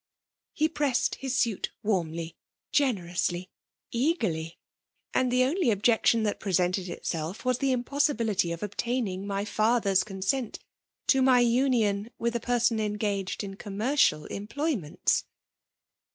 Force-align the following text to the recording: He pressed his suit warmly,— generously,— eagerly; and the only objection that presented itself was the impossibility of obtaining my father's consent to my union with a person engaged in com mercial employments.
He 0.53 0.67
pressed 0.67 1.13
his 1.21 1.35
suit 1.35 1.69
warmly,— 1.83 2.35
generously,— 2.81 3.51
eagerly; 3.91 4.57
and 5.13 5.31
the 5.31 5.43
only 5.43 5.69
objection 5.69 6.23
that 6.23 6.39
presented 6.39 6.89
itself 6.89 7.45
was 7.45 7.59
the 7.59 7.71
impossibility 7.71 8.51
of 8.51 8.63
obtaining 8.63 9.27
my 9.27 9.45
father's 9.45 10.03
consent 10.03 10.57
to 11.05 11.21
my 11.21 11.41
union 11.41 12.09
with 12.17 12.35
a 12.35 12.39
person 12.39 12.79
engaged 12.79 13.43
in 13.43 13.57
com 13.57 13.77
mercial 13.77 14.25
employments. 14.31 15.25